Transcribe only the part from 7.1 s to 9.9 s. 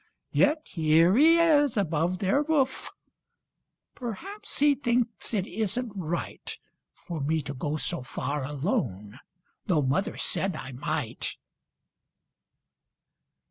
me to go so far alone, Tho'